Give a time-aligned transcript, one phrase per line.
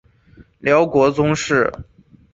[0.57, 1.71] 辽国宗室。